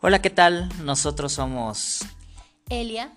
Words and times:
Hola, 0.00 0.22
¿qué 0.22 0.30
tal? 0.30 0.68
Nosotros 0.84 1.32
somos 1.32 2.02
Elia. 2.68 3.12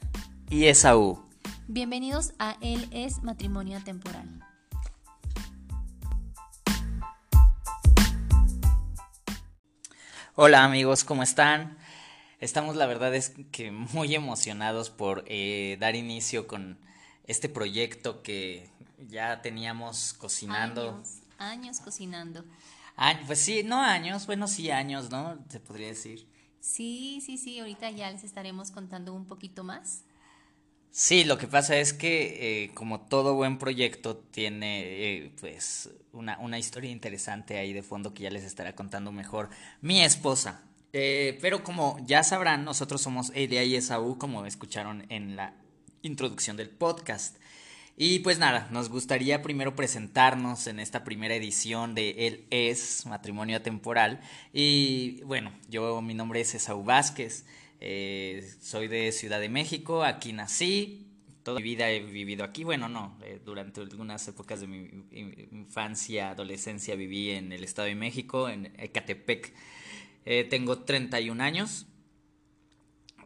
Y 0.49 0.65
Esaú. 0.65 1.23
Bienvenidos 1.67 2.33
a 2.39 2.57
Él 2.59 2.87
es 2.89 3.21
Matrimonio 3.21 3.83
Temporal. 3.83 4.27
Hola 10.33 10.63
amigos, 10.63 11.03
¿cómo 11.03 11.21
están? 11.21 11.77
Estamos 12.39 12.75
la 12.75 12.87
verdad 12.87 13.13
es 13.13 13.33
que 13.51 13.69
muy 13.69 14.15
emocionados 14.15 14.89
por 14.89 15.23
eh, 15.27 15.77
dar 15.79 15.95
inicio 15.95 16.47
con 16.47 16.79
este 17.27 17.47
proyecto 17.47 18.23
que 18.23 18.71
ya 19.07 19.43
teníamos 19.43 20.13
cocinando. 20.13 20.95
Años, 20.95 21.09
años 21.37 21.79
cocinando. 21.79 22.43
pues 23.27 23.37
sí, 23.39 23.61
no 23.61 23.79
años, 23.79 24.25
bueno 24.25 24.47
sí 24.47 24.71
años, 24.71 25.11
¿no? 25.11 25.37
Se 25.47 25.59
podría 25.59 25.89
decir. 25.89 26.30
Sí, 26.61 27.21
sí, 27.25 27.37
sí, 27.37 27.59
ahorita 27.59 27.89
ya 27.89 28.11
les 28.11 28.23
estaremos 28.23 28.71
contando 28.71 29.13
un 29.13 29.25
poquito 29.25 29.63
más. 29.63 30.03
Sí, 30.91 31.23
lo 31.23 31.37
que 31.37 31.47
pasa 31.47 31.77
es 31.77 31.93
que 31.93 32.65
eh, 32.65 32.71
como 32.73 33.01
todo 33.01 33.33
buen 33.33 33.57
proyecto 33.57 34.17
tiene 34.17 34.81
eh, 34.83 35.31
pues 35.39 35.89
una, 36.11 36.37
una, 36.39 36.59
historia 36.59 36.91
interesante 36.91 37.57
ahí 37.57 37.73
de 37.73 37.81
fondo 37.81 38.13
que 38.13 38.23
ya 38.23 38.29
les 38.29 38.43
estará 38.43 38.75
contando 38.75 39.11
mejor 39.11 39.49
mi 39.81 40.01
esposa. 40.01 40.63
Eh, 40.93 41.39
pero 41.41 41.63
como 41.63 41.97
ya 42.05 42.23
sabrán, 42.23 42.65
nosotros 42.65 43.01
somos 43.01 43.31
Elia 43.33 43.63
y 43.63 43.75
Esaú, 43.75 44.17
como 44.17 44.45
escucharon 44.45 45.05
en 45.09 45.35
la 45.35 45.55
introducción 46.01 46.57
del 46.57 46.69
podcast. 46.69 47.37
Y 47.97 48.19
pues 48.19 48.39
nada, 48.39 48.67
nos 48.71 48.89
gustaría 48.89 49.41
primero 49.41 49.75
presentarnos 49.75 50.67
en 50.67 50.79
esta 50.79 51.03
primera 51.03 51.35
edición 51.35 51.93
de 51.93 52.27
Él 52.27 52.45
es 52.49 53.05
Matrimonio 53.05 53.57
Atemporal. 53.57 54.21
Y 54.53 55.21
bueno, 55.23 55.51
yo 55.69 56.01
mi 56.01 56.13
nombre 56.13 56.41
es 56.41 56.55
Esaú 56.55 56.83
Vázquez, 56.83 57.45
eh, 57.79 58.49
soy 58.61 58.87
de 58.87 59.11
Ciudad 59.11 59.39
de 59.39 59.49
México, 59.49 60.03
aquí 60.03 60.33
nací, 60.33 61.07
toda 61.43 61.57
mi 61.57 61.63
vida 61.63 61.89
he 61.89 61.99
vivido 61.99 62.45
aquí. 62.45 62.63
Bueno, 62.63 62.87
no, 62.87 63.17
eh, 63.23 63.41
durante 63.43 63.81
algunas 63.81 64.27
épocas 64.27 64.61
de 64.61 64.67
mi 64.67 64.89
infancia, 65.51 66.31
adolescencia 66.31 66.95
viví 66.95 67.31
en 67.31 67.51
el 67.51 67.63
Estado 67.63 67.87
de 67.87 67.95
México, 67.95 68.49
en 68.49 68.73
Ecatepec. 68.77 69.53
Eh, 70.25 70.45
tengo 70.49 70.79
31 70.79 71.43
años 71.43 71.87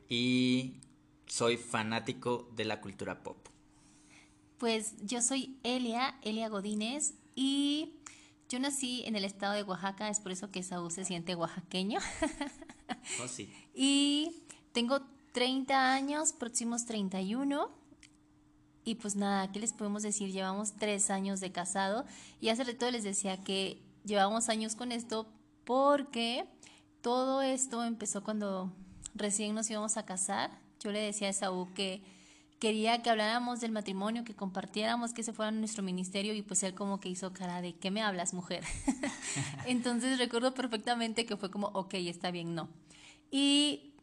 y 0.09 0.79
soy 1.27 1.57
fanático 1.57 2.49
de 2.55 2.65
la 2.65 2.81
cultura 2.81 3.21
pop. 3.21 3.54
Pues 4.57 4.93
yo 5.01 5.21
soy 5.21 5.57
Elia, 5.63 6.17
Elia 6.21 6.49
Godínez, 6.49 7.13
y 7.35 7.93
yo 8.49 8.59
nací 8.59 9.03
en 9.05 9.15
el 9.15 9.25
estado 9.25 9.53
de 9.53 9.63
Oaxaca, 9.63 10.09
es 10.09 10.19
por 10.19 10.31
eso 10.31 10.49
que 10.49 10.63
Saúl 10.63 10.91
se 10.91 11.05
siente 11.05 11.35
oaxaqueño. 11.35 11.99
Oh, 13.23 13.27
sí. 13.27 13.51
Y 13.73 14.43
tengo 14.71 15.01
30 15.33 15.93
años, 15.93 16.33
próximos 16.33 16.85
31. 16.85 17.69
Y 18.83 18.95
pues 18.95 19.15
nada, 19.15 19.51
¿qué 19.51 19.59
les 19.59 19.73
podemos 19.73 20.03
decir? 20.03 20.31
Llevamos 20.31 20.73
tres 20.73 21.09
años 21.09 21.39
de 21.39 21.51
casado 21.51 22.05
y 22.39 22.49
hace 22.49 22.63
rato 22.63 22.89
les 22.91 23.03
decía 23.03 23.43
que 23.43 23.81
llevamos 24.05 24.49
años 24.49 24.75
con 24.75 24.91
esto 24.91 25.27
porque 25.63 26.45
todo 27.01 27.41
esto 27.41 27.83
empezó 27.83 28.23
cuando 28.23 28.71
recién 29.15 29.55
nos 29.55 29.69
íbamos 29.69 29.97
a 29.97 30.05
casar. 30.05 30.51
Yo 30.79 30.91
le 30.91 30.99
decía 30.99 31.29
a 31.29 31.33
Saúl 31.33 31.73
que 31.73 32.03
quería 32.59 33.01
que 33.01 33.09
habláramos 33.09 33.59
del 33.59 33.71
matrimonio, 33.71 34.23
que 34.23 34.35
compartiéramos, 34.35 35.13
que 35.13 35.23
se 35.23 35.33
fuera 35.33 35.51
nuestro 35.51 35.83
ministerio 35.83 36.33
y 36.33 36.41
pues 36.41 36.63
él 36.63 36.73
como 36.73 36.99
que 36.99 37.09
hizo 37.09 37.33
cara 37.33 37.61
de, 37.61 37.75
¿qué 37.75 37.91
me 37.91 38.01
hablas, 38.01 38.33
mujer? 38.33 38.63
Entonces 39.65 40.17
recuerdo 40.17 40.53
perfectamente 40.53 41.25
que 41.25 41.37
fue 41.37 41.51
como, 41.51 41.67
ok, 41.67 41.95
está 41.95 42.31
bien, 42.31 42.55
no. 42.55 42.69
Y 43.31 43.93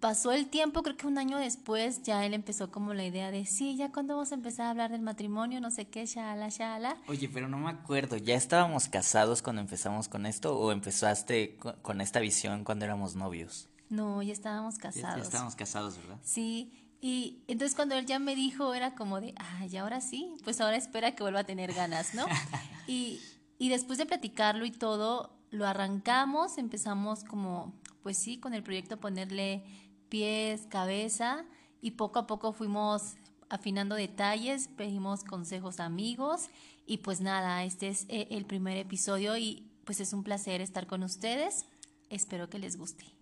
pasó 0.00 0.32
el 0.32 0.48
tiempo, 0.48 0.82
creo 0.82 0.96
que 0.96 1.06
un 1.06 1.18
año 1.18 1.38
después 1.38 2.02
ya 2.02 2.24
él 2.24 2.34
empezó 2.34 2.70
como 2.70 2.94
la 2.94 3.04
idea 3.04 3.30
de, 3.30 3.46
sí, 3.46 3.76
ya 3.76 3.92
cuando 3.92 4.14
vamos 4.14 4.32
a 4.32 4.34
empezar 4.34 4.66
a 4.66 4.70
hablar 4.70 4.90
del 4.90 5.02
matrimonio, 5.02 5.60
no 5.60 5.70
sé 5.70 5.86
qué, 5.86 6.06
shala, 6.06 6.48
shala. 6.48 6.96
Oye, 7.06 7.28
pero 7.28 7.48
no 7.48 7.58
me 7.58 7.70
acuerdo, 7.70 8.16
¿ya 8.16 8.34
estábamos 8.34 8.88
casados 8.88 9.42
cuando 9.42 9.62
empezamos 9.62 10.08
con 10.08 10.26
esto 10.26 10.58
o 10.58 10.72
empezaste 10.72 11.56
con 11.82 12.00
esta 12.00 12.20
visión 12.20 12.64
cuando 12.64 12.84
éramos 12.84 13.14
novios? 13.14 13.68
No, 13.88 14.22
ya 14.22 14.32
estábamos 14.32 14.78
casados. 14.78 15.16
ya 15.16 15.22
estábamos 15.22 15.56
casados, 15.56 15.96
¿verdad? 15.96 16.18
Sí, 16.22 16.72
y 17.00 17.42
entonces 17.48 17.74
cuando 17.74 17.94
él 17.94 18.06
ya 18.06 18.18
me 18.18 18.34
dijo, 18.34 18.74
era 18.74 18.94
como 18.94 19.20
de, 19.20 19.34
ah, 19.38 19.66
y 19.66 19.76
ahora 19.76 20.00
sí, 20.00 20.34
pues 20.44 20.60
ahora 20.60 20.76
espera 20.76 21.14
que 21.14 21.22
vuelva 21.22 21.40
a 21.40 21.44
tener 21.44 21.72
ganas, 21.72 22.14
¿no? 22.14 22.26
y, 22.86 23.20
y 23.58 23.68
después 23.68 23.98
de 23.98 24.06
platicarlo 24.06 24.64
y 24.64 24.70
todo, 24.70 25.38
lo 25.50 25.66
arrancamos, 25.66 26.58
empezamos 26.58 27.24
como, 27.24 27.72
pues 28.02 28.18
sí, 28.18 28.38
con 28.38 28.54
el 28.54 28.62
proyecto 28.62 28.98
ponerle 28.98 29.64
pies, 30.08 30.66
cabeza, 30.68 31.44
y 31.80 31.92
poco 31.92 32.18
a 32.18 32.26
poco 32.26 32.52
fuimos 32.52 33.14
afinando 33.48 33.94
detalles, 33.94 34.68
pedimos 34.68 35.24
consejos 35.24 35.80
a 35.80 35.86
amigos, 35.86 36.50
y 36.86 36.98
pues 36.98 37.20
nada, 37.20 37.64
este 37.64 37.88
es 37.88 38.04
eh, 38.08 38.28
el 38.30 38.44
primer 38.44 38.76
episodio 38.76 39.36
y 39.36 39.70
pues 39.84 40.00
es 40.00 40.12
un 40.12 40.24
placer 40.24 40.60
estar 40.60 40.86
con 40.86 41.02
ustedes. 41.02 41.64
Espero 42.10 42.50
que 42.50 42.58
les 42.58 42.76
guste. 42.76 43.19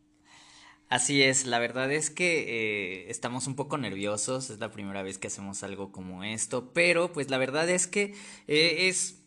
Así 0.88 1.22
es, 1.22 1.44
la 1.44 1.58
verdad 1.58 1.92
es 1.92 2.08
que 2.08 3.04
eh, 3.04 3.10
estamos 3.10 3.46
un 3.46 3.56
poco 3.56 3.76
nerviosos, 3.76 4.48
es 4.48 4.58
la 4.58 4.70
primera 4.70 5.02
vez 5.02 5.18
que 5.18 5.26
hacemos 5.26 5.62
algo 5.62 5.92
como 5.92 6.24
esto, 6.24 6.72
pero 6.72 7.12
pues 7.12 7.28
la 7.28 7.36
verdad 7.36 7.68
es 7.68 7.86
que 7.86 8.14
eh, 8.46 8.88
es, 8.88 9.18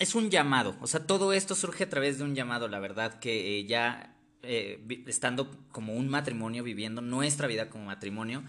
es 0.00 0.16
un 0.16 0.28
llamado, 0.30 0.76
o 0.80 0.88
sea, 0.88 1.06
todo 1.06 1.32
esto 1.32 1.54
surge 1.54 1.84
a 1.84 1.88
través 1.88 2.18
de 2.18 2.24
un 2.24 2.34
llamado, 2.34 2.66
la 2.66 2.80
verdad 2.80 3.20
que 3.20 3.60
eh, 3.60 3.64
ya 3.64 4.10
estando 5.06 5.56
como 5.70 5.94
un 5.94 6.08
matrimonio, 6.08 6.64
viviendo 6.64 7.00
nuestra 7.00 7.46
vida 7.46 7.70
como 7.70 7.86
matrimonio, 7.86 8.44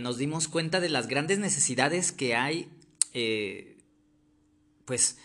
nos 0.00 0.16
dimos 0.16 0.48
cuenta 0.48 0.80
de 0.80 0.88
las 0.88 1.06
grandes 1.06 1.38
necesidades 1.38 2.12
que 2.12 2.34
hay, 2.34 2.70
pues, 4.86 5.18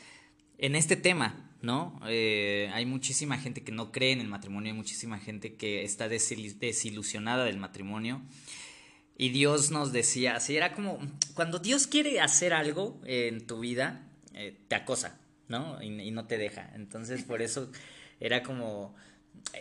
en 0.57 0.75
este 0.75 0.97
tema, 0.97 1.46
¿no? 1.67 1.99
Eh, 2.07 2.71
hay 2.73 2.85
muchísima 2.85 3.37
gente 3.37 3.61
que 3.61 3.73
no 3.73 3.91
cree 3.91 4.13
en 4.13 4.21
el 4.21 4.29
matrimonio, 4.29 4.71
hay 4.71 4.77
muchísima 4.77 5.19
gente 5.19 5.55
que 5.55 5.83
está 5.83 6.07
desilusionada 6.07 7.43
del 7.43 7.57
matrimonio. 7.57 8.21
Y 9.17 9.29
Dios 9.31 9.69
nos 9.69 9.91
decía, 9.91 10.37
así 10.37 10.55
era 10.55 10.71
como, 10.71 10.97
cuando 11.33 11.59
Dios 11.59 11.85
quiere 11.85 12.21
hacer 12.21 12.53
algo 12.53 13.01
en 13.03 13.45
tu 13.45 13.59
vida, 13.59 14.07
eh, 14.33 14.57
te 14.69 14.75
acosa, 14.75 15.19
¿no? 15.49 15.83
Y, 15.83 16.11
no 16.11 16.25
te 16.25 16.37
deja. 16.37 16.71
Entonces, 16.73 17.25
por 17.25 17.41
eso 17.41 17.69
era 18.21 18.43
como, 18.43 18.95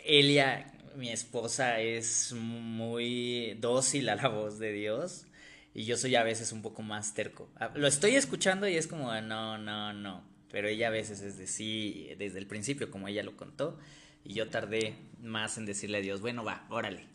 Elia, 0.04 0.72
mi 0.96 1.10
esposa, 1.10 1.80
es 1.80 2.32
muy 2.34 3.54
dócil 3.60 4.10
a 4.10 4.14
la 4.14 4.28
voz 4.28 4.60
de 4.60 4.70
Dios. 4.70 5.26
Y 5.74 5.86
yo 5.86 5.96
soy 5.96 6.14
a 6.14 6.22
veces 6.22 6.52
un 6.52 6.62
poco 6.62 6.82
más 6.82 7.14
terco. 7.14 7.50
Ah, 7.56 7.72
lo 7.74 7.88
estoy 7.88 8.14
escuchando 8.14 8.68
y 8.68 8.76
es 8.76 8.86
como, 8.86 9.12
no, 9.22 9.58
no, 9.58 9.92
no 9.92 10.35
pero 10.50 10.68
ella 10.68 10.88
a 10.88 10.90
veces 10.90 11.20
es 11.20 11.38
de 11.38 11.46
sí 11.46 12.08
desde 12.18 12.38
el 12.38 12.46
principio, 12.46 12.90
como 12.90 13.08
ella 13.08 13.22
lo 13.22 13.36
contó, 13.36 13.78
y 14.24 14.34
yo 14.34 14.48
tardé 14.48 14.96
más 15.20 15.58
en 15.58 15.66
decirle 15.66 15.98
a 15.98 16.00
Dios, 16.00 16.20
bueno, 16.20 16.44
va, 16.44 16.66
órale, 16.70 17.06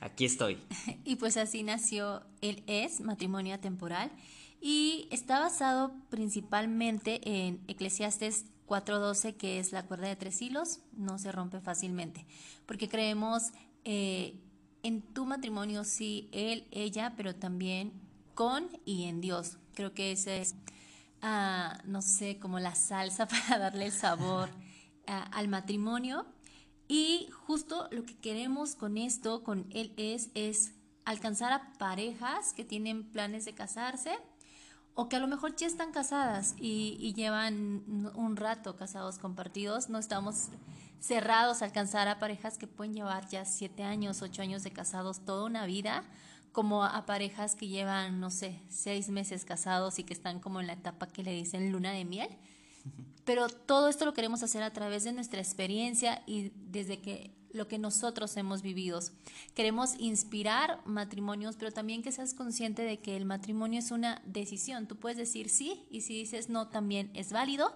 aquí 0.00 0.24
estoy. 0.24 0.58
Y 1.04 1.16
pues 1.16 1.36
así 1.36 1.62
nació 1.62 2.22
el 2.40 2.62
Es, 2.66 3.00
matrimonio 3.00 3.58
temporal, 3.60 4.10
y 4.60 5.08
está 5.10 5.38
basado 5.38 5.92
principalmente 6.10 7.20
en 7.24 7.60
Eclesiastes 7.68 8.46
4.12, 8.66 9.36
que 9.36 9.58
es 9.58 9.72
la 9.72 9.84
cuerda 9.84 10.08
de 10.08 10.16
tres 10.16 10.42
hilos, 10.42 10.80
no 10.92 11.18
se 11.18 11.32
rompe 11.32 11.60
fácilmente, 11.60 12.26
porque 12.66 12.88
creemos 12.88 13.52
eh, 13.84 14.34
en 14.82 15.02
tu 15.02 15.26
matrimonio, 15.26 15.84
sí, 15.84 16.28
él, 16.32 16.66
ella, 16.70 17.14
pero 17.16 17.34
también 17.34 17.92
con 18.34 18.68
y 18.84 19.04
en 19.04 19.20
Dios. 19.20 19.58
Creo 19.74 19.94
que 19.94 20.12
ese 20.12 20.40
es 20.40 20.54
no 21.22 22.02
sé, 22.02 22.38
como 22.38 22.58
la 22.58 22.74
salsa 22.74 23.26
para 23.28 23.58
darle 23.58 23.86
el 23.86 23.92
sabor 23.92 24.48
al 25.06 25.48
matrimonio. 25.48 26.26
Y 26.86 27.28
justo 27.46 27.88
lo 27.90 28.04
que 28.04 28.16
queremos 28.16 28.74
con 28.74 28.96
esto, 28.96 29.42
con 29.42 29.66
él 29.70 29.92
es, 29.96 30.30
es 30.34 30.72
alcanzar 31.04 31.52
a 31.52 31.72
parejas 31.74 32.54
que 32.54 32.64
tienen 32.64 33.04
planes 33.04 33.44
de 33.44 33.54
casarse 33.54 34.18
o 34.94 35.08
que 35.08 35.16
a 35.16 35.20
lo 35.20 35.28
mejor 35.28 35.54
ya 35.54 35.66
están 35.66 35.92
casadas 35.92 36.54
y, 36.58 36.96
y 36.98 37.12
llevan 37.12 38.12
un 38.14 38.36
rato 38.36 38.74
casados 38.76 39.18
compartidos. 39.18 39.90
No 39.90 39.98
estamos 39.98 40.48
cerrados 40.98 41.62
a 41.62 41.66
alcanzar 41.66 42.08
a 42.08 42.18
parejas 42.18 42.58
que 42.58 42.66
pueden 42.66 42.94
llevar 42.94 43.28
ya 43.28 43.44
siete 43.44 43.84
años, 43.84 44.22
ocho 44.22 44.42
años 44.42 44.62
de 44.62 44.72
casados, 44.72 45.24
toda 45.24 45.44
una 45.44 45.66
vida 45.66 46.04
como 46.58 46.82
a 46.82 47.06
parejas 47.06 47.54
que 47.54 47.68
llevan, 47.68 48.18
no 48.18 48.32
sé, 48.32 48.60
seis 48.68 49.10
meses 49.10 49.44
casados 49.44 50.00
y 50.00 50.02
que 50.02 50.12
están 50.12 50.40
como 50.40 50.58
en 50.60 50.66
la 50.66 50.72
etapa 50.72 51.06
que 51.06 51.22
le 51.22 51.32
dicen 51.32 51.70
luna 51.70 51.92
de 51.92 52.04
miel. 52.04 52.28
Pero 53.24 53.48
todo 53.48 53.86
esto 53.86 54.04
lo 54.04 54.12
queremos 54.12 54.42
hacer 54.42 54.64
a 54.64 54.72
través 54.72 55.04
de 55.04 55.12
nuestra 55.12 55.38
experiencia 55.38 56.20
y 56.26 56.50
desde 56.56 57.00
que 57.00 57.30
lo 57.52 57.68
que 57.68 57.78
nosotros 57.78 58.36
hemos 58.36 58.62
vivido. 58.62 58.98
Queremos 59.54 59.94
inspirar 60.00 60.80
matrimonios, 60.84 61.54
pero 61.54 61.70
también 61.70 62.02
que 62.02 62.10
seas 62.10 62.34
consciente 62.34 62.82
de 62.82 62.98
que 62.98 63.16
el 63.16 63.24
matrimonio 63.24 63.78
es 63.78 63.92
una 63.92 64.20
decisión. 64.26 64.88
Tú 64.88 64.96
puedes 64.96 65.16
decir 65.16 65.50
sí 65.50 65.86
y 65.92 66.00
si 66.00 66.14
dices 66.14 66.48
no 66.48 66.66
también 66.66 67.12
es 67.14 67.32
válido 67.32 67.72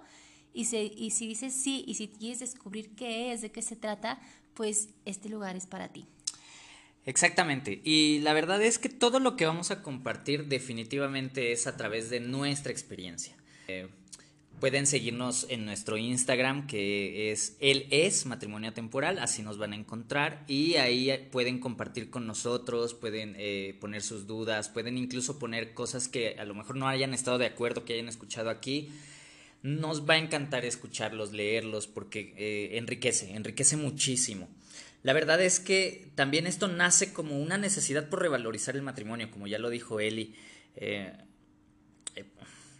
Y, 0.53 0.65
se, 0.65 0.83
y 0.83 1.13
si 1.13 1.29
dices 1.29 1.55
sí 1.55 1.85
y 1.87 1.95
si 1.95 2.09
quieres 2.09 2.41
descubrir 2.41 2.97
qué 2.97 3.33
es, 3.33 3.43
de 3.43 3.53
qué 3.53 3.63
se 3.63 3.77
trata, 3.77 4.21
pues 4.55 4.89
este 5.05 5.29
lugar 5.29 5.55
es 5.55 5.69
para 5.69 5.87
ti. 5.93 6.09
Exactamente. 7.05 7.81
Y 7.85 8.21
la 8.21 8.33
verdad 8.33 8.63
es 8.63 8.79
que 8.79 8.89
todo 8.89 9.19
lo 9.19 9.37
que 9.37 9.47
vamos 9.47 9.71
a 9.71 9.83
compartir 9.83 10.47
definitivamente 10.47 11.53
es 11.53 11.67
a 11.67 11.77
través 11.77 12.11
de 12.11 12.21
nuestra 12.21 12.71
experiencia. 12.71 13.35
Eh, 13.69 13.89
pueden 14.61 14.87
seguirnos 14.87 15.47
en 15.51 15.65
nuestro 15.65 15.97
Instagram 15.97 16.69
que 16.69 17.33
es 17.33 17.57
él 17.59 17.89
es 17.91 18.27
matrimonio 18.27 18.73
temporal, 18.73 19.19
así 19.19 19.43
nos 19.43 19.59
van 19.59 19.73
a 19.73 19.77
encontrar 19.77 20.45
y 20.47 20.77
ahí 20.77 21.29
pueden 21.33 21.59
compartir 21.59 22.11
con 22.11 22.29
nosotros, 22.29 22.95
pueden 22.95 23.35
eh, 23.37 23.77
poner 23.81 24.03
sus 24.03 24.29
dudas, 24.29 24.69
pueden 24.69 24.97
incluso 24.99 25.41
poner 25.41 25.75
cosas 25.75 26.07
que 26.07 26.37
a 26.39 26.45
lo 26.45 26.55
mejor 26.55 26.77
no 26.77 26.87
hayan 26.87 27.13
estado 27.13 27.39
de 27.39 27.47
acuerdo, 27.47 27.85
que 27.85 27.95
hayan 27.95 28.09
escuchado 28.09 28.51
aquí. 28.51 28.91
Nos 29.65 30.09
va 30.09 30.15
a 30.15 30.19
encantar 30.19 30.65
escucharlos, 30.65 31.33
leerlos, 31.33 31.89
porque 31.89 32.33
eh, 32.37 32.79
enriquece, 32.79 33.35
enriquece 33.35 33.77
muchísimo. 33.77 34.49
La 35.03 35.13
verdad 35.13 35.41
es 35.41 35.59
que 35.59 36.11
también 36.15 36.47
esto 36.47 36.69
nace 36.69 37.13
como 37.13 37.41
una 37.41 37.59
necesidad 37.59 38.09
por 38.09 38.21
revalorizar 38.21 38.77
el 38.77 38.83
matrimonio, 38.83 39.31
como 39.31 39.47
ya 39.47 39.59
lo 39.59 39.69
dijo 39.69 39.99
Eli. 39.99 40.35
Eh, 40.77 41.13
eh, 42.15 42.25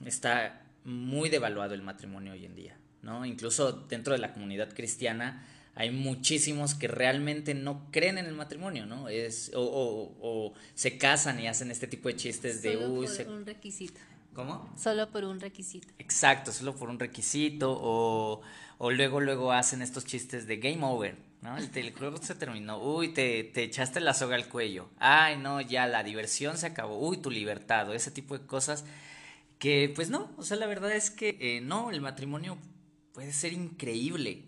está 0.07 0.63
muy 0.85 1.31
devaluado 1.31 1.75
el 1.75 1.83
matrimonio 1.83 2.33
hoy 2.33 2.45
en 2.45 2.55
día, 2.55 2.77
¿no? 3.03 3.25
Incluso 3.27 3.73
dentro 3.73 4.13
de 4.13 4.21
la 4.21 4.33
comunidad 4.33 4.73
cristiana 4.73 5.47
hay 5.75 5.91
muchísimos 5.91 6.75
que 6.75 6.87
realmente 6.87 7.55
no 7.55 7.89
creen 7.91 8.19
en 8.19 8.27
el 8.27 8.35
matrimonio, 8.35 8.87
¿no? 8.87 9.09
Es, 9.09 9.51
o, 9.55 10.53
se 10.75 10.99
casan 10.99 11.41
y 11.41 11.49
hacen 11.49 11.71
este 11.71 11.87
tipo 11.87 12.09
de 12.09 12.17
chistes 12.17 12.63
de... 12.63 12.77
Uy, 12.77 13.07
por 13.07 13.29
un 13.29 13.47
requisito. 13.47 14.01
¿Cómo? 14.35 14.73
Solo 14.79 15.11
por 15.11 15.25
un 15.25 15.41
requisito. 15.41 15.89
Exacto, 15.99 16.53
solo 16.53 16.75
por 16.77 16.89
un 16.89 16.99
requisito 16.99 17.73
o, 17.73 18.43
o 18.79 18.91
luego 18.91 19.21
luego 19.21 19.53
hacen 19.53 19.83
estos 19.83 20.05
chistes 20.05 20.47
de 20.47 20.57
game 20.57 20.85
over, 20.85 21.17
¿no? 21.43 21.59
El, 21.59 21.93
juego 21.93 22.17
se 22.19 22.35
terminó, 22.35 22.79
uy, 22.79 23.09
te, 23.09 23.45
te, 23.45 23.65
echaste 23.65 24.01
la 24.01 24.15
soga 24.15 24.37
al 24.37 24.49
cuello, 24.49 24.89
ay, 24.99 25.37
no, 25.37 25.61
ya 25.61 25.87
la 25.87 26.03
diversión 26.03 26.57
se 26.57 26.67
acabó, 26.67 26.99
uy, 26.99 27.19
tu 27.19 27.31
libertad, 27.31 27.91
o 27.91 27.93
ese 27.93 28.11
tipo 28.11 28.39
de 28.39 28.47
cosas 28.47 28.85
que, 29.59 29.93
pues 29.95 30.09
no, 30.09 30.31
o 30.37 30.43
sea, 30.43 30.57
la 30.57 30.67
verdad 30.67 30.93
es 30.93 31.11
que 31.11 31.37
eh, 31.41 31.61
no, 31.61 31.91
el 31.91 32.01
matrimonio 32.01 32.59
puede 33.13 33.33
ser 33.33 33.53
increíble, 33.53 34.45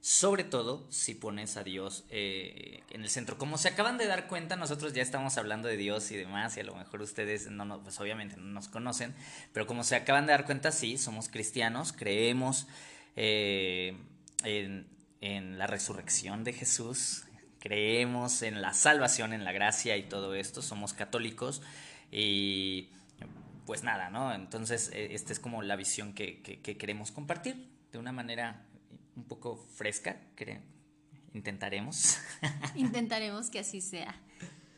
sobre 0.00 0.42
todo 0.42 0.86
si 0.90 1.14
pones 1.14 1.56
a 1.56 1.62
Dios 1.62 2.04
eh, 2.10 2.82
en 2.90 3.02
el 3.02 3.08
centro. 3.08 3.38
Como 3.38 3.56
se 3.56 3.68
acaban 3.68 3.98
de 3.98 4.06
dar 4.06 4.26
cuenta, 4.26 4.56
nosotros 4.56 4.92
ya 4.92 5.02
estamos 5.02 5.38
hablando 5.38 5.68
de 5.68 5.76
Dios 5.76 6.10
y 6.10 6.16
demás, 6.16 6.56
y 6.56 6.60
a 6.60 6.64
lo 6.64 6.74
mejor 6.74 7.02
ustedes, 7.02 7.50
no, 7.50 7.64
no, 7.64 7.82
pues 7.84 8.00
obviamente 8.00 8.36
no 8.36 8.44
nos 8.52 8.68
conocen, 8.68 9.14
pero 9.52 9.66
como 9.66 9.84
se 9.84 9.94
acaban 9.94 10.26
de 10.26 10.32
dar 10.32 10.44
cuenta, 10.44 10.72
sí, 10.72 10.98
somos 10.98 11.28
cristianos, 11.28 11.92
creemos 11.92 12.66
eh, 13.14 13.96
en 14.44 14.91
en 15.22 15.56
la 15.56 15.66
resurrección 15.66 16.44
de 16.44 16.52
Jesús, 16.52 17.24
creemos 17.60 18.42
en 18.42 18.60
la 18.60 18.74
salvación, 18.74 19.32
en 19.32 19.44
la 19.44 19.52
gracia 19.52 19.96
y 19.96 20.02
todo 20.02 20.34
esto, 20.34 20.60
somos 20.60 20.92
católicos 20.92 21.62
y 22.10 22.90
pues 23.64 23.84
nada, 23.84 24.10
¿no? 24.10 24.34
Entonces 24.34 24.90
e, 24.92 25.14
esta 25.14 25.32
es 25.32 25.38
como 25.38 25.62
la 25.62 25.76
visión 25.76 26.12
que, 26.12 26.42
queremos 26.42 27.12
compartir 27.12 27.70
de 27.92 27.98
una 27.98 28.12
manera 28.12 28.66
un 29.14 29.24
poco 29.24 29.56
fresca, 29.56 30.20
intentaremos. 31.32 32.18
Intentaremos 32.74 33.48
que 33.48 33.60
así 33.60 33.80
sea. 33.80 34.20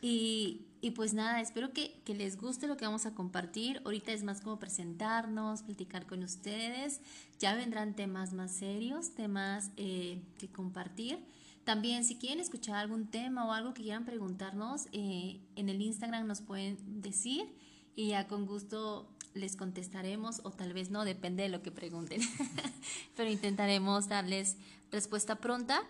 Y, 0.01 0.61
y 0.81 0.91
pues 0.91 1.13
nada, 1.13 1.41
espero 1.41 1.73
que, 1.73 1.99
que, 2.05 2.13
les 2.13 2.37
guste 2.37 2.67
lo 2.67 2.77
que 2.77 2.85
vamos 2.85 3.05
a 3.05 3.15
compartir. 3.15 3.81
Ahorita 3.85 4.11
es 4.11 4.23
más 4.23 4.41
como 4.41 4.59
presentarnos, 4.59 5.63
platicar 5.63 6.05
con 6.05 6.23
ustedes. 6.23 7.01
Ya 7.39 7.55
vendrán 7.55 7.95
temas 7.95 8.33
más 8.33 8.51
serios, 8.51 9.15
temas 9.15 9.71
eh, 9.77 10.21
que 10.37 10.47
compartir. 10.47 11.19
También 11.63 12.05
si 12.05 12.17
quieren 12.17 12.39
escuchar 12.39 12.75
algún 12.75 13.07
tema 13.07 13.47
o 13.47 13.51
algo 13.51 13.73
que 13.73 13.81
quieran 13.81 14.05
preguntarnos, 14.05 14.85
eh, 14.91 15.39
en 15.55 15.69
el 15.69 15.81
Instagram 15.81 16.27
nos 16.27 16.41
pueden 16.41 16.77
decir 17.01 17.51
y 17.95 18.09
ya 18.09 18.27
con 18.27 18.45
gusto 18.45 19.09
les 19.33 19.55
contestaremos 19.55 20.41
o 20.43 20.51
tal 20.51 20.73
vez 20.73 20.91
no, 20.91 21.03
depende 21.03 21.43
de 21.43 21.49
lo 21.49 21.63
que 21.63 21.71
pregunten. 21.71 22.21
Pero 23.15 23.29
intentaremos 23.31 24.07
darles 24.07 24.57
respuesta 24.91 25.35
pronta. 25.35 25.81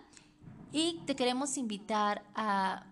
Y 0.72 1.00
te 1.06 1.14
queremos 1.14 1.56
invitar 1.58 2.22
a 2.34 2.86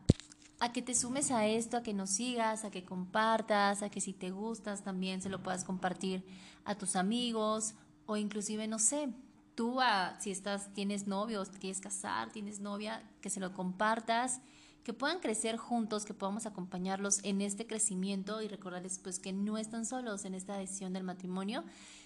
a 0.65 0.73
que 0.73 0.81
te 0.81 0.95
sumes 0.95 1.31
a 1.31 1.47
esto, 1.47 1.77
a 1.77 1.83
que 1.83 1.93
nos 1.93 2.09
sigas, 2.09 2.65
a 2.65 2.71
que 2.71 2.87
compartas, 2.87 3.83
a 3.83 3.91
que 3.91 4.01
si 4.01 4.15
te 4.15 4.31
gustas 4.31 4.83
también 4.83 5.21
se 5.21 5.29
lo 5.29 5.43
puedas 5.43 5.63
compartir 5.63 6.25
a 6.65 6.75
tus 6.75 6.97
amigos 6.97 7.75
o 8.07 8.17
inclusive, 8.17 8.67
no 8.67 8.79
sé, 8.79 9.11
tú 9.55 9.83
a, 9.83 10.19
si 10.21 10.31
estás, 10.31 10.73
tienes 10.73 11.07
novios, 11.07 11.51
quieres 11.51 11.83
casar, 11.83 12.33
tienes 12.33 12.61
novia, 12.61 13.03
que 13.21 13.29
se 13.29 13.41
lo 13.41 13.53
compartas, 13.53 14.41
que 14.85 14.95
puedan 14.95 15.21
crecer 15.21 15.59
juntos, 15.59 16.07
que 16.07 16.15
podamos 16.15 16.47
acompañarlos 16.47 17.23
en 17.25 17.43
este 17.43 17.67
crecimiento 17.67 18.41
y 18.41 18.49
recordarles 18.49 18.99
pues 18.99 19.19
que 19.19 19.35
no 19.35 19.59
están 19.59 19.85
solos 19.85 20.25
en 20.25 20.35
esta 20.35 20.57
decisión 20.57 20.95
del 20.95 21.05
matrimonio, 21.05 21.63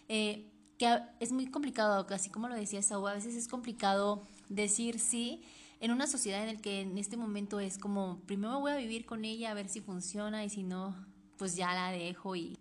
eh, 0.09 0.51
que 0.79 1.01
es 1.21 1.31
muy 1.31 1.47
complicado, 1.47 2.05
así 2.11 2.29
como 2.29 2.49
lo 2.49 2.57
decía 2.57 2.83
Saúl, 2.83 3.11
a 3.11 3.15
veces 3.15 3.37
es 3.37 3.47
complicado 3.47 4.23
decir 4.49 4.99
sí 4.99 5.45
en 5.81 5.91
una 5.91 6.07
sociedad 6.07 6.47
en 6.47 6.57
la 6.57 6.61
que 6.61 6.81
en 6.81 6.99
este 6.99 7.17
momento 7.17 7.61
es 7.61 7.79
como, 7.79 8.21
primero 8.27 8.59
voy 8.61 8.73
a 8.73 8.77
vivir 8.77 9.07
con 9.07 9.25
ella 9.25 9.51
a 9.51 9.55
ver 9.55 9.69
si 9.69 9.81
funciona 9.81 10.45
y 10.45 10.51
si 10.51 10.63
no, 10.63 10.95
pues 11.37 11.57
ya 11.57 11.73
la 11.75 11.91
dejo 11.91 12.35
y 12.37 12.57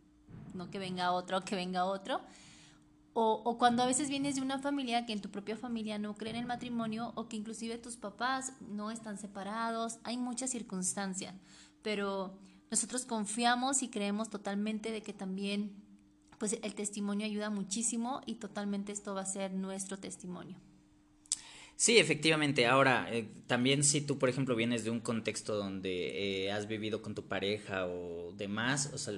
no 0.53 0.69
que 0.69 0.79
venga 0.79 1.11
otro 1.11 1.41
que 1.41 1.55
venga 1.55 1.85
otro. 1.85 2.21
O, 3.13 3.41
o, 3.43 3.57
cuando 3.57 3.81
a 3.81 3.87
veces 3.87 4.09
vienes 4.09 4.35
de 4.35 4.41
una 4.41 4.59
familia 4.59 5.07
que 5.07 5.13
en 5.13 5.21
tu 5.21 5.31
propia 5.31 5.57
familia 5.57 5.97
no 5.97 6.15
cree 6.15 6.29
en 6.31 6.35
el 6.39 6.45
matrimonio 6.45 7.13
o 7.15 7.27
que 7.27 7.35
inclusive 7.35 7.79
tus 7.79 7.97
papás 7.97 8.53
no 8.61 8.91
están 8.91 9.17
separados, 9.17 9.97
hay 10.03 10.17
muchas 10.17 10.51
circunstancias, 10.51 11.33
pero 11.81 12.37
nosotros 12.69 13.05
confiamos 13.05 13.81
y 13.81 13.89
creemos 13.89 14.29
totalmente 14.29 14.91
de 14.91 15.01
que 15.01 15.13
también 15.13 15.83
pues 16.37 16.59
el 16.61 16.75
testimonio 16.75 17.25
ayuda 17.25 17.49
muchísimo 17.49 18.21
y 18.27 18.35
totalmente 18.35 18.91
esto 18.91 19.15
va 19.15 19.21
a 19.21 19.25
ser 19.25 19.51
nuestro 19.53 19.97
testimonio. 19.97 20.57
Sí, 21.77 21.99
efectivamente. 21.99 22.65
Ahora, 22.65 23.07
eh, 23.11 23.29
también 23.45 23.83
si 23.83 24.01
tú, 24.01 24.17
por 24.17 24.29
ejemplo, 24.29 24.55
vienes 24.55 24.83
de 24.83 24.89
un 24.89 24.99
contexto 24.99 25.55
donde 25.55 26.45
eh, 26.45 26.51
has 26.51 26.67
vivido 26.67 27.03
con 27.03 27.13
tu 27.13 27.27
pareja 27.27 27.85
o 27.85 28.33
demás, 28.35 28.89
o 28.95 28.97
sea, 28.97 29.13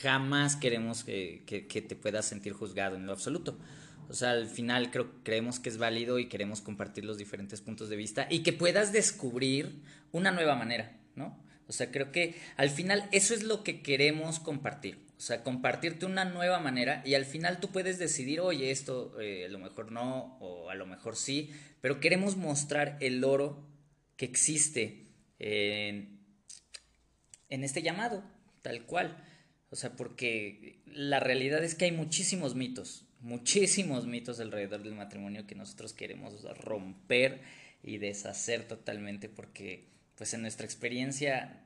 jamás 0.00 0.54
queremos 0.54 1.02
que, 1.02 1.42
que, 1.46 1.82
te 1.82 1.96
puedas 1.96 2.26
sentir 2.26 2.52
juzgado 2.52 2.94
en 2.94 3.06
lo 3.06 3.12
absoluto. 3.12 3.58
O 4.08 4.14
sea, 4.14 4.30
al 4.30 4.46
final 4.46 4.92
creo, 4.92 5.10
creemos 5.24 5.58
que 5.58 5.68
es 5.68 5.78
válido 5.78 6.20
y 6.20 6.28
queremos 6.28 6.60
compartir 6.60 7.04
los 7.04 7.18
diferentes 7.18 7.60
puntos 7.60 7.88
de 7.88 7.96
vista 7.96 8.28
y 8.30 8.44
que 8.44 8.52
puedas 8.52 8.92
descubrir 8.92 9.82
una 10.12 10.30
nueva 10.30 10.54
manera, 10.54 10.96
¿no? 11.16 11.36
O 11.66 11.72
sea, 11.72 11.90
creo 11.90 12.12
que 12.12 12.36
al 12.56 12.70
final 12.70 13.08
eso 13.10 13.34
es 13.34 13.42
lo 13.42 13.64
que 13.64 13.82
queremos 13.82 14.38
compartir. 14.38 15.07
O 15.18 15.20
sea, 15.20 15.42
compartirte 15.42 16.06
una 16.06 16.24
nueva 16.24 16.60
manera 16.60 17.02
y 17.04 17.14
al 17.14 17.24
final 17.24 17.58
tú 17.58 17.72
puedes 17.72 17.98
decidir, 17.98 18.38
oye, 18.40 18.70
esto 18.70 19.20
eh, 19.20 19.46
a 19.46 19.48
lo 19.48 19.58
mejor 19.58 19.90
no 19.90 20.38
o 20.38 20.70
a 20.70 20.76
lo 20.76 20.86
mejor 20.86 21.16
sí, 21.16 21.50
pero 21.80 21.98
queremos 21.98 22.36
mostrar 22.36 22.96
el 23.00 23.24
oro 23.24 23.68
que 24.16 24.26
existe 24.26 25.08
en, 25.40 26.20
en 27.48 27.64
este 27.64 27.82
llamado, 27.82 28.22
tal 28.62 28.86
cual. 28.86 29.24
O 29.70 29.76
sea, 29.76 29.96
porque 29.96 30.82
la 30.86 31.18
realidad 31.18 31.64
es 31.64 31.74
que 31.74 31.86
hay 31.86 31.92
muchísimos 31.92 32.54
mitos, 32.54 33.04
muchísimos 33.18 34.06
mitos 34.06 34.38
alrededor 34.38 34.84
del 34.84 34.94
matrimonio 34.94 35.48
que 35.48 35.56
nosotros 35.56 35.94
queremos 35.94 36.44
romper 36.60 37.42
y 37.82 37.98
deshacer 37.98 38.68
totalmente 38.68 39.28
porque 39.28 39.88
pues 40.14 40.32
en 40.34 40.42
nuestra 40.42 40.64
experiencia 40.64 41.64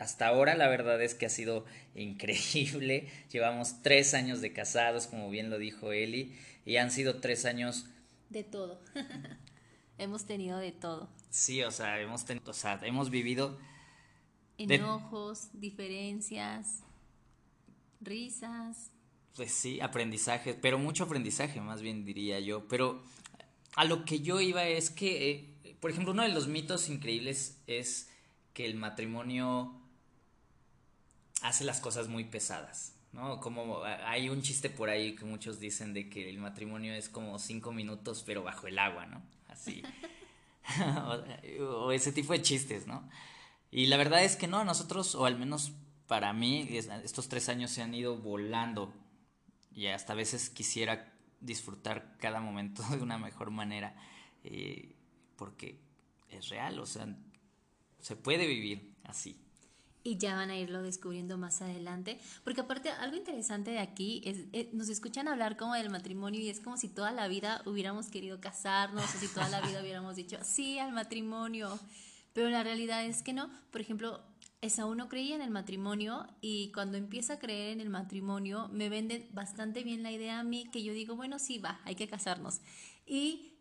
hasta 0.00 0.26
ahora 0.26 0.56
la 0.56 0.66
verdad 0.66 1.00
es 1.02 1.14
que 1.14 1.26
ha 1.26 1.30
sido 1.30 1.66
increíble. 1.94 3.06
Llevamos 3.30 3.82
tres 3.82 4.14
años 4.14 4.40
de 4.40 4.54
casados, 4.54 5.06
como 5.06 5.28
bien 5.28 5.50
lo 5.50 5.58
dijo 5.58 5.92
Eli, 5.92 6.34
y 6.64 6.76
han 6.76 6.90
sido 6.90 7.20
tres 7.20 7.44
años... 7.44 7.86
De 8.30 8.42
todo. 8.42 8.80
hemos 9.98 10.24
tenido 10.24 10.58
de 10.58 10.72
todo. 10.72 11.10
Sí, 11.28 11.62
o 11.62 11.70
sea, 11.70 12.00
hemos, 12.00 12.24
tenido, 12.24 12.50
o 12.50 12.54
sea, 12.54 12.80
hemos 12.82 13.10
vivido... 13.10 13.58
Enojos, 14.56 15.48
diferencias, 15.52 16.82
risas. 18.00 18.90
Pues 19.36 19.52
sí, 19.52 19.80
aprendizaje, 19.82 20.54
pero 20.54 20.78
mucho 20.78 21.04
aprendizaje 21.04 21.60
más 21.60 21.82
bien 21.82 22.06
diría 22.06 22.40
yo. 22.40 22.68
Pero 22.68 23.02
a 23.76 23.84
lo 23.84 24.04
que 24.06 24.20
yo 24.20 24.40
iba 24.40 24.64
es 24.64 24.90
que, 24.90 25.30
eh, 25.30 25.76
por 25.80 25.90
ejemplo, 25.90 26.12
uno 26.12 26.22
de 26.22 26.30
los 26.30 26.48
mitos 26.48 26.88
increíbles 26.88 27.58
es 27.66 28.10
que 28.52 28.66
el 28.66 28.74
matrimonio 28.74 29.79
hace 31.42 31.64
las 31.64 31.80
cosas 31.80 32.08
muy 32.08 32.24
pesadas, 32.24 32.94
¿no? 33.12 33.40
Como 33.40 33.82
hay 33.84 34.28
un 34.28 34.42
chiste 34.42 34.70
por 34.70 34.88
ahí 34.90 35.14
que 35.14 35.24
muchos 35.24 35.60
dicen 35.60 35.94
de 35.94 36.08
que 36.08 36.28
el 36.28 36.38
matrimonio 36.38 36.94
es 36.94 37.08
como 37.08 37.38
cinco 37.38 37.72
minutos 37.72 38.22
pero 38.26 38.42
bajo 38.42 38.66
el 38.66 38.78
agua, 38.78 39.06
¿no? 39.06 39.22
Así. 39.48 39.82
o, 41.60 41.92
ese 41.92 42.12
tipo 42.12 42.32
de 42.32 42.42
chistes, 42.42 42.86
¿no? 42.86 43.08
Y 43.70 43.86
la 43.86 43.96
verdad 43.96 44.24
es 44.24 44.36
que 44.36 44.48
no, 44.48 44.64
nosotros, 44.64 45.14
o 45.14 45.26
al 45.26 45.38
menos 45.38 45.72
para 46.06 46.32
mí, 46.32 46.68
estos 46.70 47.28
tres 47.28 47.48
años 47.48 47.70
se 47.70 47.82
han 47.82 47.94
ido 47.94 48.16
volando 48.16 48.92
y 49.72 49.86
hasta 49.86 50.12
a 50.12 50.16
veces 50.16 50.50
quisiera 50.50 51.12
disfrutar 51.40 52.16
cada 52.18 52.40
momento 52.40 52.82
de 52.90 52.98
una 52.98 53.18
mejor 53.18 53.50
manera, 53.50 53.94
eh, 54.44 54.96
porque 55.36 55.80
es 56.28 56.48
real, 56.48 56.78
o 56.78 56.86
sea, 56.86 57.16
se 58.00 58.16
puede 58.16 58.46
vivir 58.46 58.94
así. 59.04 59.40
Y 60.02 60.16
ya 60.16 60.34
van 60.34 60.50
a 60.50 60.58
irlo 60.58 60.82
descubriendo 60.82 61.36
más 61.36 61.60
adelante, 61.60 62.18
porque 62.42 62.62
aparte 62.62 62.90
algo 62.90 63.16
interesante 63.16 63.70
de 63.70 63.80
aquí 63.80 64.22
es, 64.24 64.46
eh, 64.52 64.70
nos 64.72 64.88
escuchan 64.88 65.28
hablar 65.28 65.58
como 65.58 65.74
del 65.74 65.90
matrimonio 65.90 66.40
y 66.40 66.48
es 66.48 66.60
como 66.60 66.78
si 66.78 66.88
toda 66.88 67.12
la 67.12 67.28
vida 67.28 67.62
hubiéramos 67.66 68.08
querido 68.08 68.40
casarnos 68.40 69.04
o 69.04 69.18
si 69.18 69.28
toda 69.28 69.48
la 69.50 69.60
vida 69.60 69.80
hubiéramos 69.82 70.16
dicho 70.16 70.38
sí 70.42 70.78
al 70.78 70.92
matrimonio, 70.92 71.78
pero 72.32 72.48
la 72.48 72.62
realidad 72.62 73.04
es 73.04 73.22
que 73.22 73.34
no. 73.34 73.50
Por 73.70 73.82
ejemplo, 73.82 74.22
Esaú 74.62 74.94
no 74.94 75.08
creía 75.08 75.36
en 75.36 75.42
el 75.42 75.50
matrimonio 75.50 76.26
y 76.40 76.70
cuando 76.72 76.98
empieza 76.98 77.34
a 77.34 77.38
creer 77.38 77.70
en 77.70 77.80
el 77.80 77.88
matrimonio 77.88 78.68
me 78.68 78.90
vende 78.90 79.28
bastante 79.32 79.82
bien 79.82 80.02
la 80.02 80.12
idea 80.12 80.38
a 80.38 80.44
mí 80.44 80.68
que 80.70 80.82
yo 80.82 80.92
digo, 80.92 81.16
bueno, 81.16 81.38
sí, 81.38 81.58
va, 81.58 81.80
hay 81.84 81.94
que 81.94 82.08
casarnos. 82.08 82.60
Y 83.06 83.54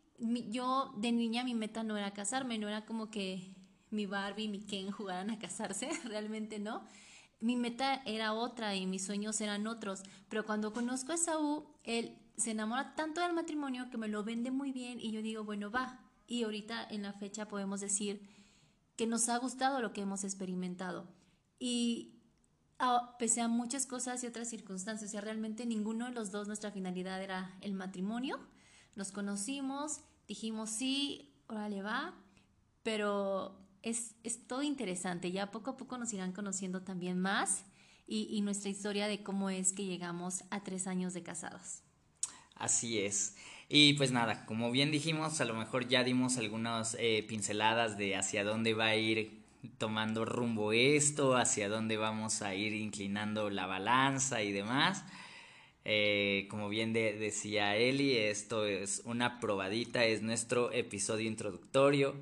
yo 0.49 0.93
de 0.97 1.11
niña 1.13 1.45
mi 1.45 1.55
meta 1.55 1.83
no 1.83 1.97
era 1.97 2.11
casarme, 2.11 2.57
no 2.57 2.67
era 2.67 2.85
como 2.85 3.09
que 3.09 3.55
mi 3.91 4.05
Barbie 4.05 4.43
y 4.43 4.47
mi 4.49 4.59
Ken 4.59 4.91
jugaran 4.91 5.29
a 5.29 5.39
casarse, 5.39 5.89
realmente 6.05 6.59
no. 6.59 6.83
Mi 7.41 7.55
meta 7.55 8.01
era 8.05 8.33
otra 8.33 8.75
y 8.75 8.85
mis 8.85 9.05
sueños 9.05 9.39
eran 9.39 9.65
otros, 9.67 10.03
pero 10.27 10.45
cuando 10.45 10.73
conozco 10.73 11.11
a 11.11 11.15
Esaú, 11.15 11.65
él 11.83 12.17
se 12.37 12.51
enamora 12.51 12.95
tanto 12.95 13.21
del 13.21 13.33
matrimonio 13.33 13.89
que 13.89 13.97
me 13.97 14.07
lo 14.07 14.23
vende 14.23 14.51
muy 14.51 14.71
bien 14.71 14.99
y 14.99 15.11
yo 15.11 15.21
digo, 15.21 15.43
bueno, 15.43 15.71
va. 15.71 15.99
Y 16.27 16.43
ahorita 16.43 16.85
en 16.89 17.01
la 17.01 17.13
fecha 17.13 17.47
podemos 17.47 17.81
decir 17.81 18.21
que 18.95 19.07
nos 19.07 19.29
ha 19.29 19.37
gustado 19.37 19.81
lo 19.81 19.93
que 19.93 20.01
hemos 20.01 20.23
experimentado. 20.23 21.07
Y 21.57 22.19
pese 23.17 23.41
a 23.41 23.47
muchas 23.47 23.85
cosas 23.85 24.23
y 24.23 24.27
otras 24.27 24.49
circunstancias, 24.49 25.09
o 25.09 25.11
sea, 25.11 25.21
realmente 25.21 25.65
ninguno 25.65 26.05
de 26.05 26.11
los 26.11 26.31
dos 26.31 26.47
nuestra 26.47 26.71
finalidad 26.71 27.21
era 27.21 27.57
el 27.61 27.73
matrimonio. 27.73 28.39
Nos 28.95 29.11
conocimos, 29.11 30.01
dijimos 30.27 30.69
sí, 30.69 31.33
órale 31.47 31.81
va, 31.81 32.13
pero 32.83 33.57
es, 33.83 34.15
es 34.23 34.47
todo 34.47 34.63
interesante. 34.63 35.31
Ya 35.31 35.51
poco 35.51 35.71
a 35.71 35.77
poco 35.77 35.97
nos 35.97 36.13
irán 36.13 36.31
conociendo 36.31 36.81
también 36.81 37.19
más 37.19 37.65
y, 38.07 38.27
y 38.31 38.41
nuestra 38.41 38.69
historia 38.69 39.07
de 39.07 39.23
cómo 39.23 39.49
es 39.49 39.73
que 39.73 39.85
llegamos 39.85 40.43
a 40.49 40.63
tres 40.63 40.87
años 40.87 41.13
de 41.13 41.23
casados. 41.23 41.81
Así 42.55 42.99
es. 42.99 43.35
Y 43.69 43.93
pues 43.93 44.11
nada, 44.11 44.45
como 44.47 44.71
bien 44.71 44.91
dijimos, 44.91 45.39
a 45.41 45.45
lo 45.45 45.53
mejor 45.53 45.87
ya 45.87 46.03
dimos 46.03 46.37
algunas 46.37 46.97
eh, 46.99 47.23
pinceladas 47.27 47.97
de 47.99 48.15
hacia 48.15 48.43
dónde 48.43 48.73
va 48.73 48.87
a 48.87 48.95
ir 48.95 49.43
tomando 49.77 50.25
rumbo 50.25 50.73
esto, 50.73 51.37
hacia 51.37 51.69
dónde 51.69 51.97
vamos 51.97 52.41
a 52.41 52.55
ir 52.55 52.73
inclinando 52.73 53.51
la 53.51 53.67
balanza 53.67 54.41
y 54.41 54.51
demás. 54.51 55.05
Eh, 55.85 56.47
como 56.49 56.67
bien 56.67 56.93
decía 56.93 57.75
Eli, 57.75 58.17
esto 58.17 58.65
es 58.65 59.03
una 59.05 59.39
probadita, 59.39 60.03
es 60.03 60.23
nuestro 60.23 60.71
episodio 60.71 61.27
introductorio 61.27 62.15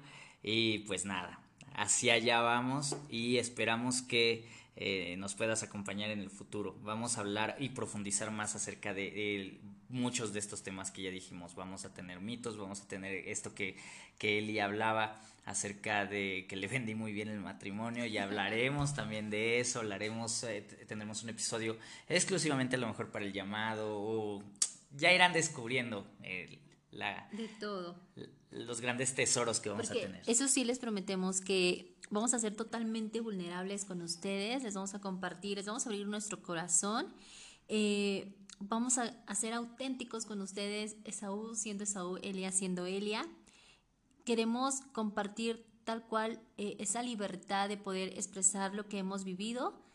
y 0.44 0.80
pues 0.80 1.06
nada, 1.06 1.40
hacia 1.78 2.16
allá 2.16 2.42
vamos 2.42 2.98
y 3.10 3.38
esperamos 3.38 4.02
que 4.02 4.46
eh, 4.76 5.16
nos 5.18 5.36
puedas 5.36 5.64
acompañar 5.64 6.10
en 6.10 6.20
el 6.20 6.30
futuro. 6.30 6.76
Vamos 6.84 7.18
a 7.18 7.22
hablar 7.22 7.56
y 7.60 7.70
profundizar 7.70 8.32
más 8.32 8.56
acerca 8.56 8.94
de, 8.94 9.60
muchos 9.90 10.34
de 10.34 10.40
estos 10.40 10.64
temas 10.64 10.92
que 10.92 11.04
ya 11.04 11.12
dijimos. 11.12 11.56
Vamos 11.56 11.86
a 11.86 11.94
tener 11.94 12.20
mitos, 12.20 12.58
vamos 12.58 12.82
a 12.82 12.88
tener 12.88 13.28
esto 13.28 13.56
que, 13.56 13.78
que 14.18 14.40
Eli 14.40 14.60
hablaba 14.60 15.22
acerca 15.46 16.06
de 16.06 16.46
que 16.50 16.58
le 16.58 16.68
vendí 16.68 16.94
muy 16.94 17.14
bien 17.14 17.30
el 17.30 17.40
matrimonio 17.40 18.06
y 18.06 18.18
hablaremos 18.18 18.94
también 18.94 19.30
de 19.30 19.60
eso, 19.62 19.80
hablaremos, 19.80 20.44
eh, 20.44 20.62
tendremos 20.88 21.24
un 21.24 21.30
episodio 21.30 21.78
exclusivamente 22.10 22.76
a 22.76 22.80
lo 22.80 22.88
mejor 22.88 23.12
para 23.12 23.24
el 23.24 23.32
llamado 23.32 23.98
o 23.98 24.44
ya 24.92 25.14
irán 25.14 25.32
descubriendo 25.32 26.06
la, 26.92 27.30
de 27.32 27.48
todo. 27.60 28.00
los 28.52 28.82
grandes 28.82 29.14
tesoros 29.14 29.60
que 29.60 29.70
vamos 29.70 29.92
a 29.92 29.94
tener. 29.94 30.22
Eso 30.26 30.48
sí 30.48 30.64
les 30.64 30.80
prometemos 30.80 31.42
que 31.42 31.98
vamos 32.10 32.34
a 32.34 32.40
ser 32.40 32.56
totalmente 32.56 33.20
vulnerables 33.20 33.86
con 33.86 34.02
ustedes, 34.02 34.64
les 34.64 34.74
vamos 34.74 34.94
a 34.94 35.02
compartir, 35.02 35.58
les 35.58 35.66
vamos 35.66 35.86
a 35.86 35.90
abrir 35.90 36.08
nuestro 36.08 36.42
corazón. 36.42 37.14
Eh, 37.68 38.36
vamos 38.60 38.98
a, 38.98 39.14
ser 39.36 39.54
auténticos 39.54 40.26
con 40.26 40.42
ustedes, 40.42 40.96
Esaú 41.04 41.56
siendo 41.56 41.84
Esaú, 41.84 42.18
Elia 42.22 42.52
siendo 42.52 42.86
Elia. 42.86 43.28
Queremos 44.26 44.82
compartir 44.94 45.66
tal 45.84 46.06
cual 46.06 46.42
eh, 46.58 46.76
esa 46.80 47.02
libertad 47.02 47.70
de 47.70 47.78
poder 47.78 48.10
expresar 48.18 48.74
lo 48.74 48.88
que 48.88 49.00
hemos 49.00 49.24
vivido 49.24 49.87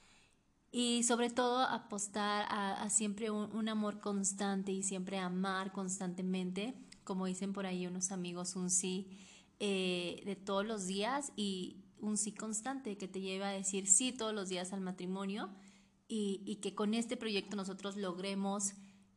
y 0.73 1.03
sobre 1.03 1.29
todo 1.29 1.61
apostar 1.61 2.47
a, 2.49 2.89
siempre 2.89 3.31
un, 3.31 3.69
amor 3.69 4.01
constante 4.01 4.73
y 4.73 4.83
siempre 4.83 5.19
amar 5.19 5.71
constantemente, 5.71 6.75
como 7.05 7.27
dicen 7.27 7.53
por 7.53 7.67
ahí 7.67 7.87
unos 7.87 8.11
amigos, 8.11 8.57
un 8.57 8.71
sí 8.71 9.11
eh, 9.61 10.23
de 10.25 10.35
todos 10.35 10.65
los 10.67 10.87
días 10.87 11.31
y 11.37 11.77
un 12.01 12.17
sí 12.17 12.33
constante 12.33 12.97
que 12.97 13.07
te 13.07 13.21
lleva 13.21 13.51
a 13.51 13.53
decir 13.53 13.87
sí 13.87 14.13
todos 14.13 14.35
los 14.35 14.49
días 14.49 14.73
al 14.73 14.81
matrimonio 14.81 15.51
y, 16.09 16.57
que 16.57 16.75
con 16.75 16.93
este 16.93 17.17
proyecto 17.17 17.57
nosotros 17.57 17.97
logremos 17.97 18.75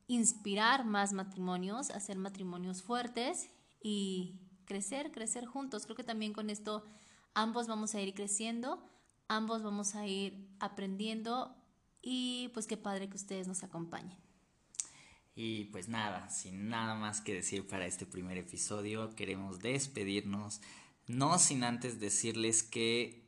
inspirar 0.07 0.85
más 0.85 1.11
matrimonios, 1.11 1.89
hacer 1.89 2.17
matrimonios 2.17 2.83
fuertes 2.83 3.49
y 3.81 4.39
crecer, 4.65 5.11
crecer 5.11 5.45
juntos. 5.45 5.83
Creo 5.85 5.97
que 5.97 6.05
también 6.05 6.31
con 6.31 6.49
esto 6.49 6.85
ambos 7.33 7.67
vamos 7.67 7.95
a 7.95 8.01
ir 8.01 8.13
creciendo, 8.13 8.81
ambos 9.27 9.63
vamos 9.63 9.95
a 9.95 10.07
ir 10.07 10.47
aprendiendo 10.59 11.55
y 12.01 12.49
pues 12.53 12.67
qué 12.67 12.77
padre 12.77 13.09
que 13.09 13.15
ustedes 13.15 13.47
nos 13.47 13.63
acompañen. 13.63 14.17
Y 15.35 15.65
pues 15.65 15.89
nada, 15.89 16.29
sin 16.29 16.69
nada 16.69 16.95
más 16.95 17.19
que 17.19 17.33
decir 17.33 17.67
para 17.67 17.85
este 17.85 18.05
primer 18.05 18.37
episodio, 18.37 19.15
queremos 19.15 19.59
despedirnos, 19.59 20.61
no 21.07 21.37
sin 21.39 21.63
antes 21.63 21.99
decirles 21.99 22.63
que 22.63 23.25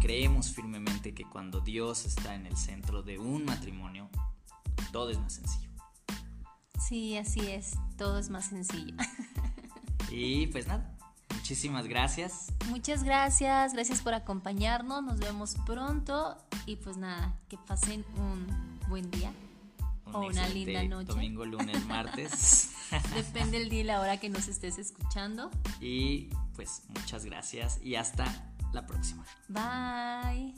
Creemos 0.00 0.50
firmemente 0.50 1.12
que 1.12 1.24
cuando 1.24 1.60
Dios 1.60 2.06
está 2.06 2.34
en 2.34 2.46
el 2.46 2.56
centro 2.56 3.02
de 3.02 3.18
un 3.18 3.44
matrimonio, 3.44 4.08
todo 4.92 5.10
es 5.10 5.18
más 5.18 5.34
sencillo. 5.34 5.70
Sí, 6.78 7.18
así 7.18 7.40
es, 7.40 7.74
todo 7.98 8.18
es 8.18 8.30
más 8.30 8.46
sencillo. 8.46 8.96
Y 10.12 10.48
pues 10.48 10.66
nada, 10.66 10.98
muchísimas 11.50 11.88
gracias. 11.88 12.46
Muchas 12.68 13.02
gracias, 13.02 13.72
gracias 13.72 14.02
por 14.02 14.14
acompañarnos, 14.14 15.02
nos 15.02 15.18
vemos 15.18 15.56
pronto 15.66 16.38
y 16.64 16.76
pues 16.76 16.96
nada, 16.96 17.34
que 17.48 17.58
pasen 17.58 18.04
un 18.16 18.78
buen 18.88 19.10
día 19.10 19.32
o 20.12 20.28
una 20.28 20.46
linda 20.48 20.84
noche. 20.84 21.08
Domingo, 21.08 21.44
lunes, 21.44 21.84
martes. 21.86 22.70
Depende 23.16 23.56
el 23.56 23.68
día 23.68 23.80
y 23.80 23.82
la 23.82 24.00
hora 24.00 24.18
que 24.18 24.28
nos 24.28 24.46
estés 24.46 24.78
escuchando. 24.78 25.50
Y 25.80 26.28
pues 26.54 26.84
muchas 26.90 27.24
gracias 27.24 27.80
y 27.82 27.96
hasta 27.96 28.26
la 28.72 28.86
próxima. 28.86 29.24
Bye. 29.48 30.54